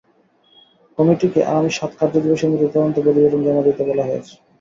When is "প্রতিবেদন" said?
2.97-3.39